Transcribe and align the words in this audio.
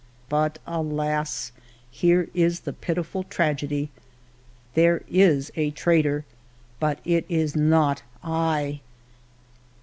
But, 0.29 0.57
alas! 0.65 1.51
here 1.91 2.27
is 2.33 2.61
the 2.61 2.73
pitiful 2.73 3.21
tragedy. 3.21 3.91
There 4.73 5.03
is 5.07 5.51
a 5.55 5.69
traitor, 5.69 6.25
but 6.79 6.97
it 7.05 7.23
is 7.29 7.55
not 7.55 8.01
I 8.23 8.79